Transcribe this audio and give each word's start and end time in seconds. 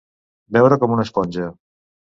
Beure 0.57 0.79
com 0.85 0.97
una 0.97 1.07
esponja. 1.11 1.51